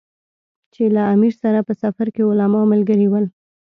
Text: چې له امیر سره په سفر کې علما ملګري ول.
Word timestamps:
چې 0.73 0.83
له 0.95 1.01
امیر 1.13 1.33
سره 1.43 1.59
په 1.67 1.73
سفر 1.83 2.07
کې 2.15 2.27
علما 2.29 2.61
ملګري 2.73 3.07
ول. 3.09 3.25